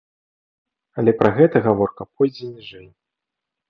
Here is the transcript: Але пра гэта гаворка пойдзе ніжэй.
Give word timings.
Але 1.03 1.15
пра 1.21 1.29
гэта 1.37 1.57
гаворка 1.69 2.11
пойдзе 2.15 2.53
ніжэй. 2.59 2.93